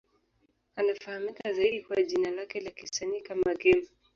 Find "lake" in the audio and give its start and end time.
2.31-2.59